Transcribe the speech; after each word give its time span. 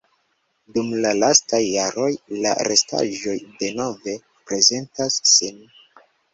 Dum 0.77 0.87
la 1.05 1.11
lastaj 1.23 1.59
jaroj 1.65 2.07
la 2.47 2.55
restaĵoj 2.69 3.37
denove 3.61 4.19
prezentas 4.49 5.23
sin. 5.37 5.65